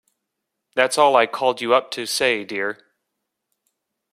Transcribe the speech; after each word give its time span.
That's 0.73 0.97
all 0.97 1.15
I 1.15 1.27
called 1.27 1.61
you 1.61 1.75
up 1.75 1.91
to 1.91 2.07
say-dear. 2.07 2.79